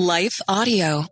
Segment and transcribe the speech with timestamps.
[0.00, 1.06] Life Audio.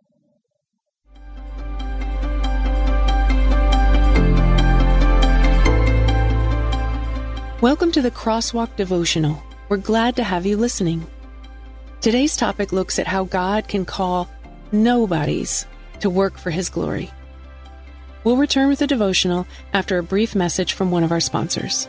[7.60, 9.42] Welcome to the Crosswalk Devotional.
[9.68, 11.04] We're glad to have you listening.
[12.00, 14.30] Today's topic looks at how God can call
[14.70, 15.66] nobodies
[15.98, 17.10] to work for His glory.
[18.22, 21.88] We'll return with the devotional after a brief message from one of our sponsors.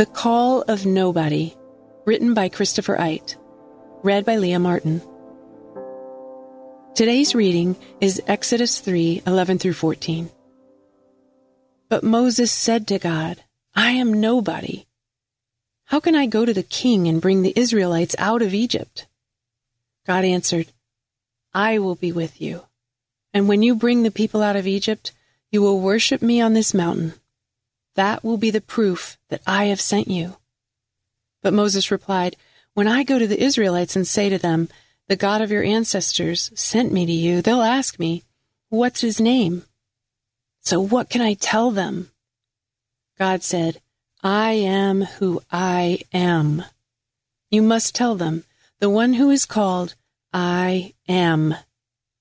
[0.00, 1.54] The Call of Nobody,
[2.06, 3.36] written by Christopher Ite,
[4.02, 5.02] read by Leah Martin.
[6.94, 10.30] Today's reading is Exodus 3 11 through 14.
[11.90, 14.86] But Moses said to God, I am nobody.
[15.84, 19.06] How can I go to the king and bring the Israelites out of Egypt?
[20.06, 20.72] God answered,
[21.52, 22.62] I will be with you.
[23.34, 25.12] And when you bring the people out of Egypt,
[25.50, 27.19] you will worship me on this mountain.
[27.96, 30.36] That will be the proof that I have sent you.
[31.42, 32.36] But Moses replied,
[32.74, 34.68] When I go to the Israelites and say to them,
[35.08, 38.22] The God of your ancestors sent me to you, they'll ask me,
[38.68, 39.64] What's his name?
[40.60, 42.10] So what can I tell them?
[43.18, 43.80] God said,
[44.22, 46.64] I am who I am.
[47.50, 48.44] You must tell them,
[48.78, 49.94] The one who is called
[50.32, 51.54] I am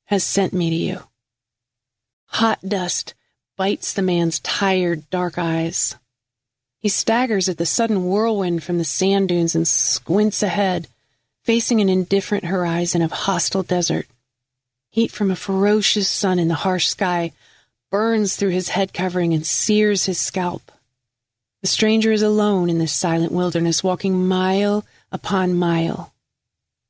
[0.05, 1.03] has sent me to you.
[2.25, 3.13] Hot dust
[3.59, 5.97] bites the man's tired, dark eyes.
[6.77, 10.87] He staggers at the sudden whirlwind from the sand dunes and squints ahead,
[11.43, 14.07] facing an indifferent horizon of hostile desert.
[14.91, 17.33] Heat from a ferocious sun in the harsh sky
[17.91, 20.71] burns through his head covering and sears his scalp.
[21.61, 26.13] The stranger is alone in this silent wilderness, walking mile upon mile.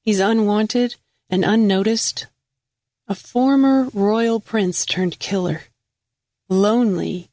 [0.03, 0.97] He's unwanted
[1.31, 2.27] and unnoticed.
[3.07, 5.63] A former royal prince turned killer.
[6.51, 7.29] Lonely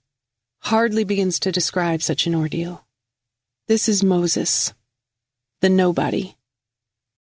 [0.58, 2.84] hardly begins to describe such an ordeal.
[3.66, 4.74] This is Moses,
[5.62, 6.34] the nobody.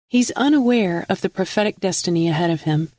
[0.08, 2.90] He's unaware of the prophetic destiny ahead of him,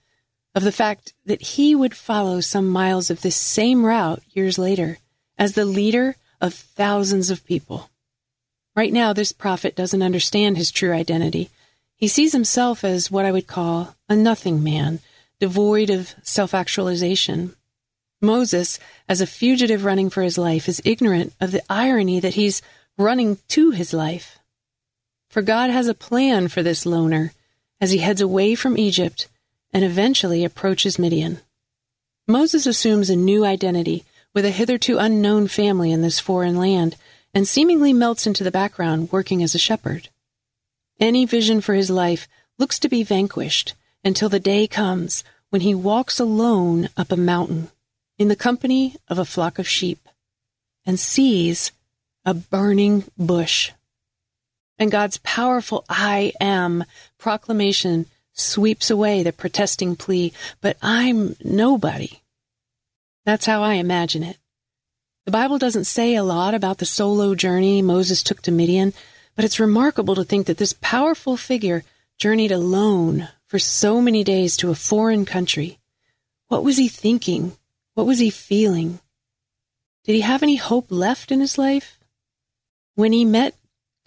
[0.55, 4.97] of the fact that he would follow some miles of this same route years later
[5.37, 7.89] as the leader of thousands of people.
[8.77, 11.49] Right now, this prophet doesn't understand his true identity.
[11.97, 14.99] He sees himself as what I would call a nothing man,
[15.41, 17.55] devoid of self actualization.
[18.21, 22.61] Moses, as a fugitive running for his life, is ignorant of the irony that he's
[22.97, 24.39] running to his life.
[25.29, 27.33] For God has a plan for this loner
[27.79, 29.27] as he heads away from Egypt
[29.71, 31.39] and eventually approaches Midian.
[32.27, 34.03] Moses assumes a new identity
[34.33, 36.95] with a hitherto unknown family in this foreign land
[37.33, 40.09] and seemingly melts into the background working as a shepherd.
[40.99, 42.27] Any vision for his life
[42.57, 47.69] looks to be vanquished until the day comes when he walks alone up a mountain
[48.19, 50.07] in the company of a flock of sheep
[50.85, 51.71] and sees
[52.25, 53.71] a burning bush.
[54.77, 56.83] And God's powerful I am
[57.17, 62.21] proclamation sweeps away the protesting plea, but I'm nobody.
[63.25, 64.37] That's how I imagine it.
[65.25, 68.93] The Bible doesn't say a lot about the solo journey Moses took to Midian,
[69.35, 71.83] but it's remarkable to think that this powerful figure
[72.17, 75.79] journeyed alone for so many days to a foreign country.
[76.47, 77.55] What was he thinking?
[77.99, 79.01] What was he feeling?
[80.05, 81.99] Did he have any hope left in his life?
[82.95, 83.57] When he met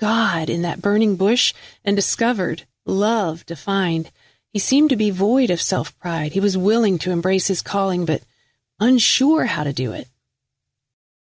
[0.01, 1.53] God in that burning bush
[1.85, 4.11] and discovered love defined,
[4.51, 6.33] he seemed to be void of self pride.
[6.33, 8.23] He was willing to embrace his calling, but
[8.81, 10.09] unsure how to do it.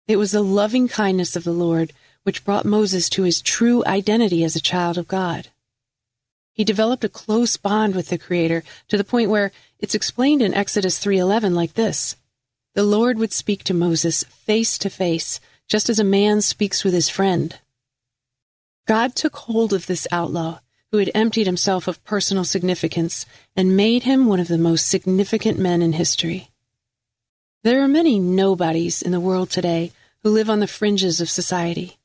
[0.08, 1.92] It was the loving kindness of the Lord
[2.24, 5.50] which brought Moses to his true identity as a child of God.
[6.54, 10.54] He developed a close bond with the Creator to the point where it's explained in
[10.54, 12.16] Exodus 3:11 like this:
[12.76, 16.94] The Lord would speak to Moses face to face, just as a man speaks with
[16.94, 17.60] his friend.
[18.88, 20.60] God took hold of this outlaw
[20.92, 25.60] who had emptied himself of personal significance and made him one of the most significant
[25.60, 26.50] men in history.
[27.64, 29.92] There are many nobodies in the world today
[30.24, 31.98] who live on the fringes of society.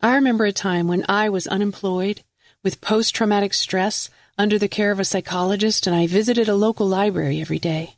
[0.00, 2.22] I remember a time when I was unemployed,
[2.64, 6.88] with post traumatic stress, under the care of a psychologist, and I visited a local
[6.88, 7.96] library every day.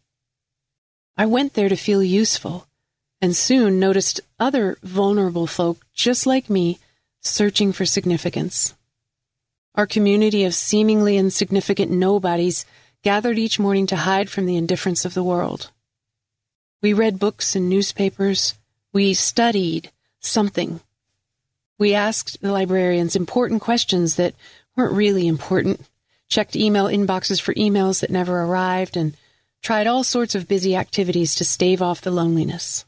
[1.16, 2.66] I went there to feel useful,
[3.20, 6.78] and soon noticed other vulnerable folk just like me
[7.20, 8.74] searching for significance.
[9.74, 12.66] Our community of seemingly insignificant nobodies
[13.02, 15.70] gathered each morning to hide from the indifference of the world.
[16.82, 18.54] We read books and newspapers.
[18.92, 20.80] We studied something.
[21.78, 24.34] We asked the librarians important questions that
[24.76, 25.88] weren't really important,
[26.28, 29.16] checked email inboxes for emails that never arrived, and
[29.62, 32.84] tried all sorts of busy activities to stave off the loneliness.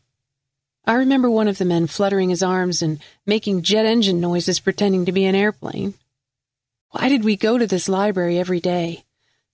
[0.85, 5.07] I remember one of the men fluttering his arms and making jet engine noises pretending
[5.07, 5.95] to be an airplane.
[6.91, 9.05] Why did we go to this library every day?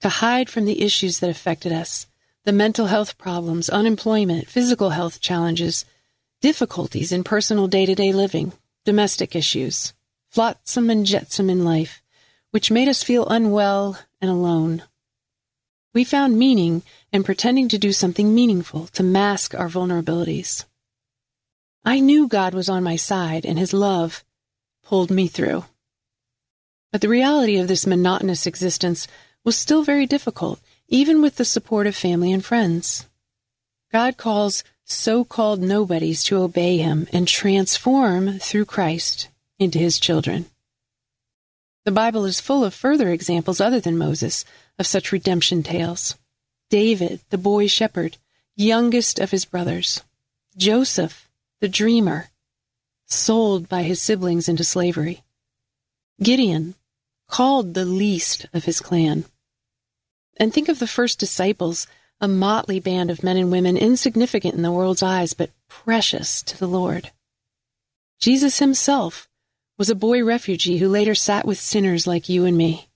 [0.01, 2.07] To hide from the issues that affected us
[2.45, 5.85] the mental health problems, unemployment, physical health challenges,
[6.41, 8.53] difficulties in personal day to day living,
[8.87, 9.93] domestic issues,
[10.31, 12.03] flotsam and jetsam in life,
[12.51, 14.83] which made us feel unwell and alone.
[15.93, 16.83] We found meaning
[17.13, 20.65] in pretending to do something meaningful to mask our vulnerabilities.
[21.85, 24.23] I knew God was on my side and His love
[24.85, 25.65] pulled me through.
[26.93, 29.09] But the reality of this monotonous existence
[29.45, 33.07] was still very difficult, even with the support of family and friends.
[33.93, 39.29] God calls so called nobodies to obey Him and transform through Christ
[39.59, 40.47] into His children.
[41.85, 44.45] The Bible is full of further examples other than Moses
[44.81, 46.17] of such redemption tales.
[46.71, 48.17] David, the boy shepherd,
[48.57, 50.03] youngest of his brothers.
[50.57, 51.29] Joseph,
[51.61, 52.31] the dreamer,
[53.07, 55.23] sold by his siblings into slavery.
[56.23, 56.75] Gideon,
[57.29, 59.27] called the least of his clan.
[60.39, 61.87] And think of the first disciples,
[62.19, 66.59] a motley band of men and women insignificant in the world's eyes, but precious to
[66.59, 67.11] the Lord.
[68.19, 69.29] Jesus himself
[69.77, 72.90] was a boy refugee who later sat with sinners like you and me.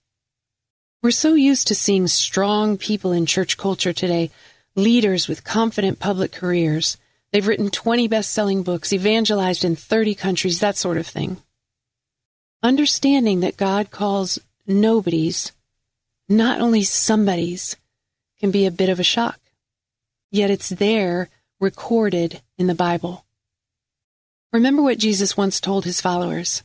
[1.05, 4.31] We're so used to seeing strong people in church culture today,
[4.75, 6.97] leaders with confident public careers.
[7.31, 11.43] They've written 20 best selling books, evangelized in 30 countries, that sort of thing.
[12.63, 15.53] Understanding that God calls nobodies,
[16.27, 17.77] not only somebodies,
[18.41, 19.39] can be a bit of a shock.
[20.31, 21.29] Yet it's there,
[21.61, 23.27] recorded in the Bible.
[24.55, 26.63] Remember what Jesus once told his followers.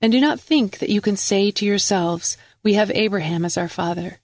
[0.00, 3.68] And do not think that you can say to yourselves, We have Abraham as our
[3.68, 4.18] father.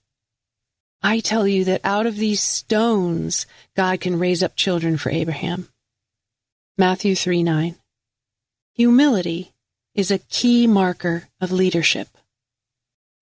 [1.01, 5.69] I tell you that out of these stones, God can raise up children for Abraham.
[6.77, 7.77] Matthew 3 9.
[8.73, 9.53] Humility
[9.95, 12.09] is a key marker of leadership.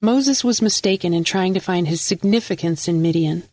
[0.02, 3.44] Moses was mistaken in trying to find his significance in Midian.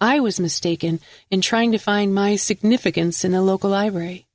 [0.00, 1.00] I was mistaken
[1.30, 4.28] in trying to find my significance in the local library.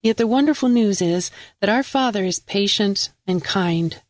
[0.00, 4.00] Yet the wonderful news is that our Father is patient and kind.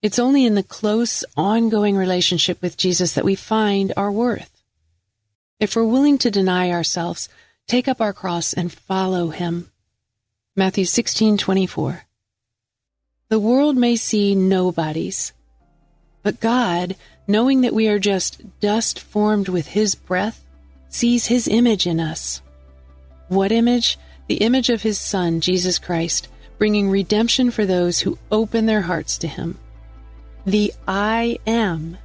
[0.00, 4.62] It's only in the close, ongoing relationship with Jesus that we find our worth.
[5.58, 7.28] If we're willing to deny ourselves,
[7.66, 9.72] take up our cross, and follow Him,
[10.54, 12.04] Matthew 16:24.
[13.28, 15.32] The world may see nobodies,
[16.22, 16.94] but God,
[17.26, 20.44] knowing that we are just dust formed with his breath,
[20.88, 22.40] sees his image in us.
[23.28, 23.98] What image?
[24.28, 29.18] The image of his son, Jesus Christ, bringing redemption for those who open their hearts
[29.18, 29.58] to him.
[30.48, 31.98] The I am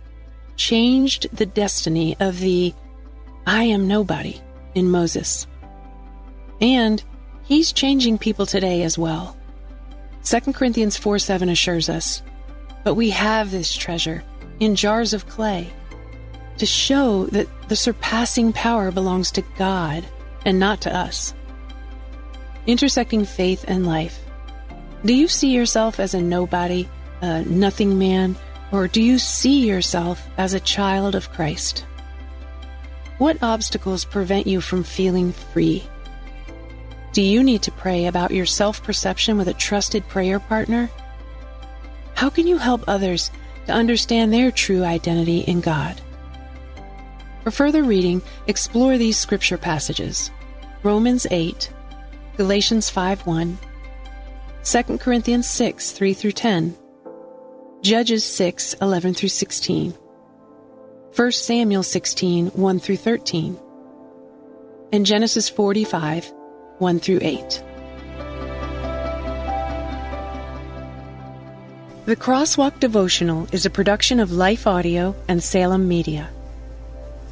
[0.57, 2.73] changed the destiny of the
[3.47, 4.41] I am nobody
[4.75, 5.47] in Moses.
[6.59, 7.01] And
[7.43, 9.37] He's changing people today as well.
[10.25, 12.21] 2 Corinthians 4 7 assures us,
[12.83, 14.25] But we have this treasure
[14.59, 15.71] in jars of clay
[16.57, 20.03] to show that the surpassing power belongs to God
[20.43, 21.33] and not to us.
[22.67, 24.19] Intersecting faith and life.
[25.05, 26.89] Do you see yourself as a nobody,
[27.23, 28.35] a nothing man,
[28.73, 31.85] or do you see yourself as a child of Christ?
[33.17, 35.83] What obstacles prevent you from feeling free?
[37.13, 40.89] Do you need to pray about your self perception with a trusted prayer partner?
[42.15, 43.31] How can you help others
[43.67, 46.01] to understand their true identity in God?
[47.43, 50.29] For further reading, explore these scripture passages
[50.83, 51.71] Romans 8,
[52.35, 53.57] Galatians 5 1,
[54.65, 56.75] 2 Corinthians 6 3 through 10,
[57.83, 63.59] Judges 6 11 through 16, 1 Samuel 16 1 through 13,
[64.93, 66.31] and Genesis 45
[66.77, 67.63] 1 through 8.
[72.05, 76.29] The Crosswalk Devotional is a production of Life Audio and Salem Media.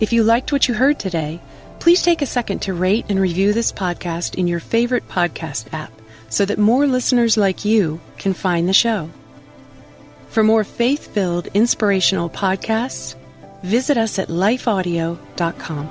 [0.01, 1.39] If you liked what you heard today,
[1.79, 5.93] please take a second to rate and review this podcast in your favorite podcast app
[6.27, 9.09] so that more listeners like you can find the show.
[10.31, 13.15] For more faith filled, inspirational podcasts,
[13.63, 15.89] visit us at lifeaudio.com.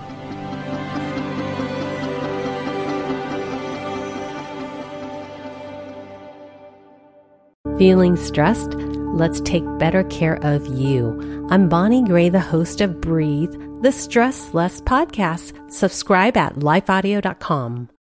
[7.78, 8.72] Feeling stressed?
[9.12, 11.46] Let's take better care of you.
[11.50, 15.70] I'm Bonnie Gray, the host of Breathe, the Stress Less podcast.
[15.70, 17.90] Subscribe at lifeaudio.com.